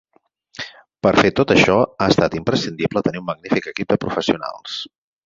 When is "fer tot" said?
1.17-1.53